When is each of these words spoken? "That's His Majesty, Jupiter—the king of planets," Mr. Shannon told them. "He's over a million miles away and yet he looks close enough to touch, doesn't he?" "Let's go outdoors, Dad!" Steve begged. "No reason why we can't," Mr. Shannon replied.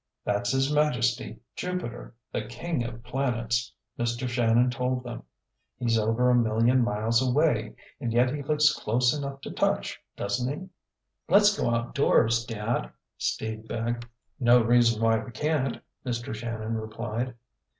"That's 0.25 0.51
His 0.51 0.73
Majesty, 0.73 1.37
Jupiter—the 1.55 2.45
king 2.47 2.83
of 2.83 3.03
planets," 3.03 3.71
Mr. 3.99 4.27
Shannon 4.27 4.71
told 4.71 5.03
them. 5.03 5.21
"He's 5.77 5.99
over 5.99 6.31
a 6.31 6.35
million 6.35 6.83
miles 6.83 7.21
away 7.21 7.75
and 7.99 8.11
yet 8.11 8.33
he 8.33 8.41
looks 8.41 8.73
close 8.73 9.15
enough 9.15 9.41
to 9.41 9.51
touch, 9.51 9.99
doesn't 10.17 10.51
he?" 10.59 10.67
"Let's 11.29 11.55
go 11.55 11.69
outdoors, 11.69 12.45
Dad!" 12.45 12.89
Steve 13.19 13.67
begged. 13.67 14.07
"No 14.39 14.63
reason 14.63 15.03
why 15.03 15.19
we 15.23 15.29
can't," 15.29 15.79
Mr. 16.03 16.33
Shannon 16.33 16.73
replied. 16.77 17.35